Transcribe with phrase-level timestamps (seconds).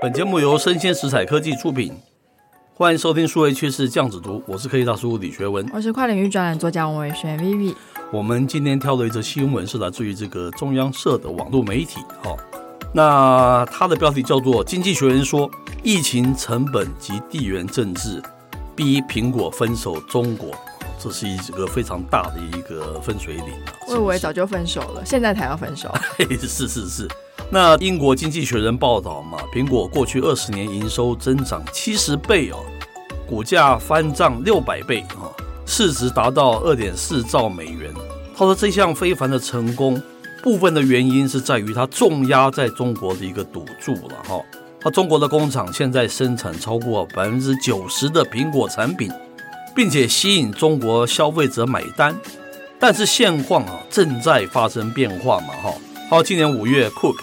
[0.00, 1.92] 本节目由生鲜食材科技出品，
[2.72, 7.74] 欢迎收听数位趋势酱子读，我是科技大叔李学文，我是跨领域专栏作家王伟轩 Vivi。
[8.12, 12.38] 我们今天挑的一则新闻是来自于这个中央社的网络媒体，哦，
[12.94, 15.50] 那它的标题叫做《经济学人说
[15.82, 18.22] 疫情成本及地缘政治
[18.76, 20.50] 逼苹果分手中国》，
[20.96, 23.74] 这是一个非常大的一个分水岭啊！
[23.88, 25.92] 我以为早就分手了，现在才要分手？
[26.40, 27.08] 是 是是。
[27.50, 32.58] 那英国经济学人报道嘛，苹果过去二十年营收增长七十倍哦，
[33.26, 35.32] 股价翻涨六百倍啊，
[35.64, 37.90] 市值达到二点四兆美元。
[38.36, 40.00] 他说这项非凡的成功，
[40.42, 44.38] 部分的原因是在于它重压在中国的一个赌注了哈。
[44.78, 49.10] 他中国的工厂现在生产超过百分之九十的苹果产品，
[49.74, 52.14] 并且吸引中国消费者买单。
[52.78, 55.72] 但是现况啊正在发生变化嘛哈。
[56.10, 57.16] 好，今年五月，Cook。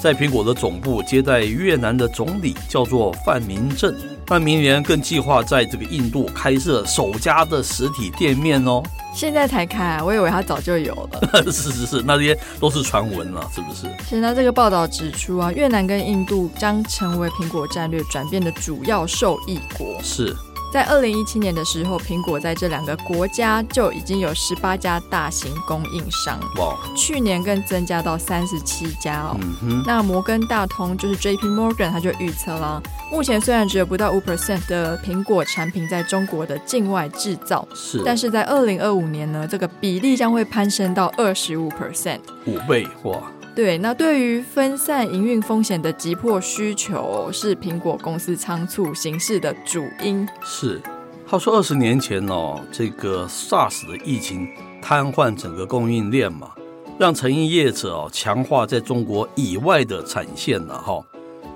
[0.00, 3.94] 在苹果的总部接待越南的总理，叫做范明正。
[4.26, 8.82] 范明年更计划在这个印度开设首家的实体店面哦。
[9.14, 11.42] 现在才开啊，我以为他早就有了。
[11.52, 13.88] 是是是，那些都是传闻了，是不是？
[14.08, 20.00] 现在这个报道指出啊，越南跟印度将成为苹果战略转变的主要受益国。
[20.02, 20.34] 是。
[20.72, 26.38] 在二零一七年的时候，苹果在这两个国家就已经有十八家大型供应商。
[26.58, 26.76] 哇！
[26.96, 29.36] 去年更增加到三十七家哦。
[29.62, 29.82] 嗯。
[29.84, 31.46] 那摩根大通就是 J.P.
[31.48, 43.20] Morgan，他就预测了，目前虽然只有不到五 percent 的苹果产品在中国的境外制造，是，但是在二零二五年呢，这个比例将会攀升到二十五 percent，五倍哇！
[43.54, 50.26] 对，那对于分散营运风险的急迫需求，是苹果公司仓促行事的主因。
[50.42, 50.80] 是，
[51.26, 54.48] 他说二十年前哦，这个 SARS 的疫情
[54.80, 56.52] 瘫痪整个供应链嘛，
[56.98, 61.04] 让成衣业者哦强化在中国以外的产线了哈。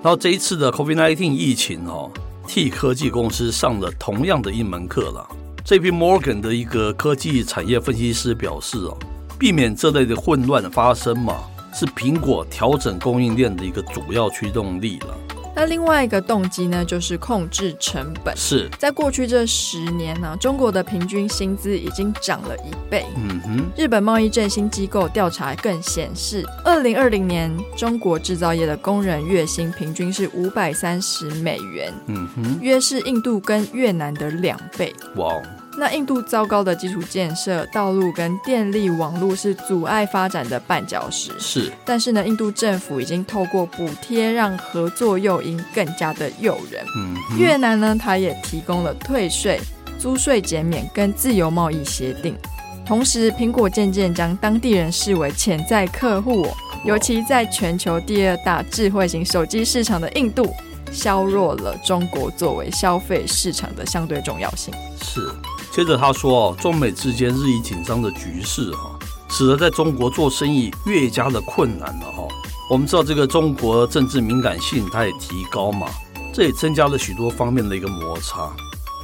[0.03, 2.11] 然后这一次的 COVID-19 疫情哦，
[2.45, 5.27] 替科技公司上了同样的一门课了。
[5.63, 5.89] J.P.
[5.91, 8.95] Morgan 的一个科技产业分析师表示哦，
[9.39, 11.35] 避免这类的混乱发生嘛。
[11.75, 15.13] 是苹果调整供应链的一个主要驱动力了。
[15.57, 18.35] 那另外一个动机呢，就是控制成本。
[18.35, 23.05] 是在过去这十年呢、啊，中国的平均薪资已经涨了一倍。
[23.15, 23.65] 嗯哼。
[23.77, 31.93] 日本贸易振兴机构调查更显示，二零二零年中国制造业的工人月薪平均是五百三十美元。
[32.07, 32.59] 嗯哼。
[32.61, 34.93] 约是印度跟越南的两倍。
[35.15, 35.41] 哇。
[35.77, 41.31] 那印度糟糕的基础建设、道路跟电力网络是阻碍发展的绊脚石。
[41.37, 46.83] 是，但是呢，印度政府已经透过补贴让合作诱因更加的诱人。
[46.97, 49.59] 嗯，越南呢，它也提供了退税、
[49.99, 52.37] 租税减免跟自由贸易协定。
[52.85, 56.47] 同时，苹果渐渐将当地人视为潜在客户，
[56.85, 60.53] 尤其在全球第二大智慧型手机市场的印度，
[60.91, 64.73] 削弱了中国作为消费市场的相对重要性。
[65.01, 65.29] 是。
[65.75, 68.97] 接着他说：“，中美之间日益紧张的局势哈，
[69.27, 72.25] 使得在中国做生意越加的困难了哈。
[72.69, 75.87] 我们知道这个中国政治敏感性它也提高嘛，
[76.33, 78.49] 这也增加了许多方面的一个摩擦。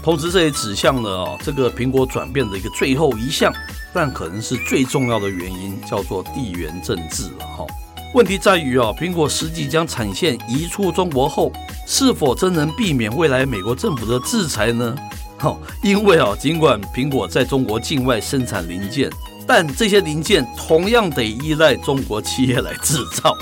[0.01, 3.51] 同时，这也指向了哦，这个苹果转变的一个最后一项，
[3.93, 7.65] 但可能是最重要的原因，叫做地缘政治了哈。
[8.15, 11.51] 问题在于啊，苹果实际将产线移出中国后，
[11.85, 14.95] 是否真能避免未来美国政府的制裁呢？”
[15.81, 19.09] 因为啊，尽管苹果在中国境外生产零件，
[19.47, 23.35] 但这些零件同样得依赖中国企业来制造。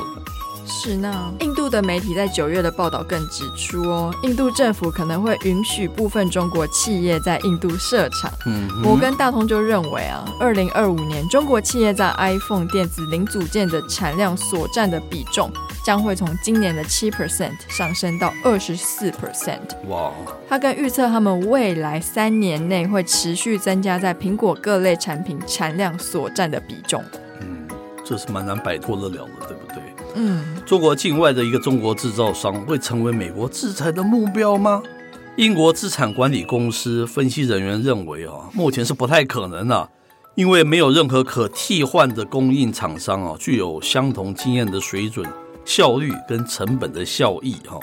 [0.69, 8.31] 是呢，印度的媒体在九月的报道更指出哦，印度政府可能会允许部分中国企业在印度设厂。
[8.45, 15.51] 嗯，摩根大通就认为啊，二零二五年中国企业在 iPhone 电子零组件的产量所占的比重
[15.83, 19.75] 将会从今年的七 percent 上升到二十四 percent。
[19.87, 20.11] 哇！
[20.47, 27.03] 他更预测他们未来三年内会持续增加在苹果各类产品产量所占的比重。
[27.41, 27.67] 嗯，
[28.05, 29.81] 这是蛮难摆脱得了的，对不对？
[30.15, 34.81] 嗯，中国境外的一个中国制造商会成为美国制裁的目标吗？
[35.35, 39.87] 英国资产管理公司分析人员认为啊，目前是不太可能啊，
[40.35, 45.25] 因为没有任何可替换的供应厂商啊，具有相同经验的水准、
[45.63, 47.79] 效率跟成本的效益哈。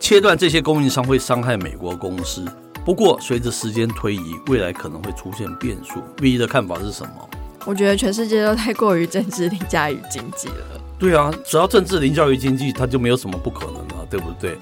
[0.00, 2.44] 切断这些供应商会伤害美国公司。
[2.84, 6.02] 不过随着时间推移，未来可能会出现变数。
[6.20, 7.28] V 的看法是什么？
[7.66, 10.80] 我觉得全世界都太过于政治凌驾于经济了。
[10.98, 14.58] 对啊，只要政治凌驾于经济，它就没有什么不可能了，对不对？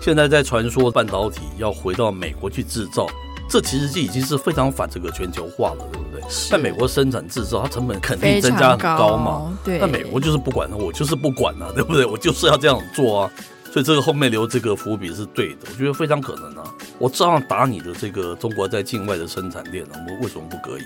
[0.00, 3.06] 现在在传说半导体要回到美国去制造，
[3.48, 6.22] 这其实就已经是非常反这个全球化了，对不对？
[6.48, 9.58] 在美国生产制造，它成本肯定增加很高嘛。
[9.64, 12.06] 对，那美国就是不管了，我就是不管了，对不对？
[12.06, 13.30] 我就是要这样做啊。
[13.72, 16.64] 所以这个后面留这个伏笔是对的，我觉得非常可能啊。
[16.98, 20.82] 我照样打你的这个中国在境外的生产链，我为什么不可以？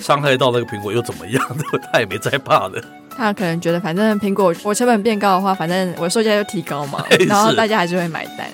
[0.00, 1.56] 伤害到那个苹果又怎么样？
[1.92, 2.82] 他也没在怕的。
[3.16, 8.50] 他可能觉得，反正苹果我成本变高的话，反正我售价又提高嘛， 然后大家还是会买单。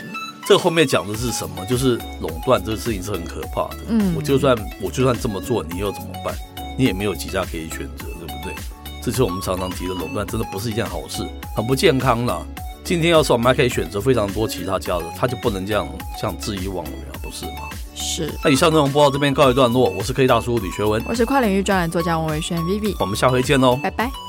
[0.46, 1.64] 这个后面讲的是什么？
[1.66, 3.76] 就是垄断这个事情是很可怕的。
[3.88, 6.34] 嗯，我就算我就算这么做，你又怎么办？
[6.78, 8.54] 你也没有几家可以选择，对不对？
[9.02, 11.24] 这就是我们常常提的垄断，真的不是一件好事，
[11.56, 12.44] 很不健康了。
[12.84, 15.88] 今天要是我们还可以选择非常多其他家的，他就不能这样
[16.20, 17.68] 像恣意妄为啊，不是吗？
[17.96, 18.32] 是。
[18.44, 24.25] 那以上内容播到这边告一段落，我是科技大叔李学文，我是跨领域专栏作家王伟轩 Vivi，我们下回见喽，拜拜。